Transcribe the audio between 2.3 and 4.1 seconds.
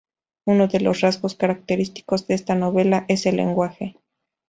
esta novela es el lenguaje.